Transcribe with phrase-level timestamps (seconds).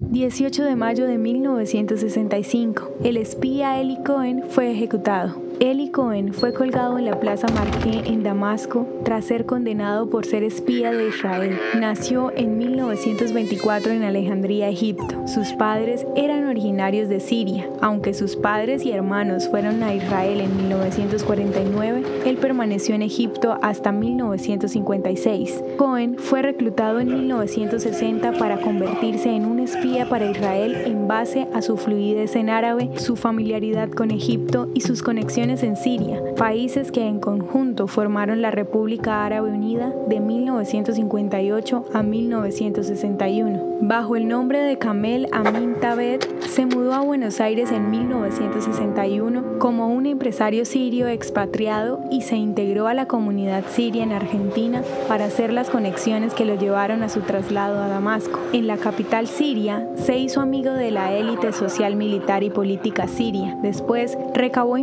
[0.00, 5.47] 18 de mayo de 1965, el espía Eli Cohen fue ejecutado.
[5.60, 10.44] Eli Cohen fue colgado en la Plaza Marqué en Damasco tras ser condenado por ser
[10.44, 11.58] espía de Israel.
[11.74, 15.26] Nació en 1924 en Alejandría, Egipto.
[15.26, 17.68] Sus padres eran originarios de Siria.
[17.80, 23.90] Aunque sus padres y hermanos fueron a Israel en 1949, él permaneció en Egipto hasta
[23.90, 25.64] 1956.
[25.76, 31.62] Cohen fue reclutado en 1960 para convertirse en un espía para Israel en base a
[31.62, 37.06] su fluidez en árabe, su familiaridad con Egipto y sus conexiones en Siria, países que
[37.06, 43.78] en conjunto formaron la República Árabe Unida de 1958 a 1961.
[43.80, 49.88] Bajo el nombre de Kamel Amin Tabet, se mudó a Buenos Aires en 1961 como
[49.88, 55.52] un empresario sirio expatriado y se integró a la comunidad siria en Argentina para hacer
[55.54, 58.38] las conexiones que lo llevaron a su traslado a Damasco.
[58.52, 63.56] En la capital siria, se hizo amigo de la élite social, militar y política siria.
[63.62, 64.76] Después, recabó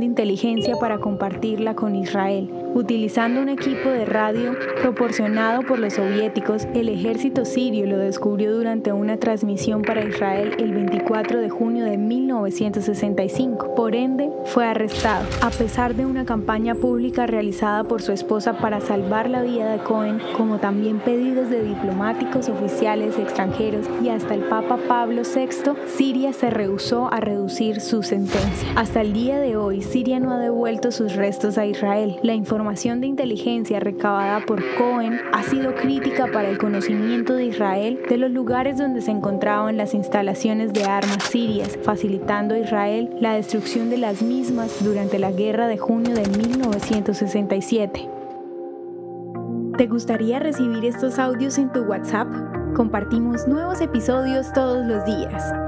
[0.00, 2.50] de inteligencia para compartirla con Israel.
[2.74, 8.92] Utilizando un equipo de radio proporcionado por los soviéticos, el ejército sirio lo descubrió durante
[8.92, 13.74] una transmisión para Israel el 24 de junio de 1965.
[13.74, 15.26] Por ende, fue arrestado.
[15.40, 19.78] A pesar de una campaña pública realizada por su esposa para salvar la vida de
[19.78, 26.32] Cohen, como también pedidos de diplomáticos, oficiales extranjeros y hasta el Papa Pablo VI, Siria
[26.32, 28.68] se rehusó a reducir su sentencia.
[28.76, 32.16] Hasta el día de hoy, Siria no ha devuelto sus restos a Israel.
[32.22, 37.98] La información de inteligencia recabada por Cohen ha sido crítica para el conocimiento de Israel
[38.06, 43.32] de los lugares donde se encontraban las instalaciones de armas sirias, facilitando a Israel la
[43.32, 48.08] destrucción de las mismas durante la guerra de junio de 1967.
[49.78, 52.28] ¿Te gustaría recibir estos audios en tu WhatsApp?
[52.76, 55.67] Compartimos nuevos episodios todos los días.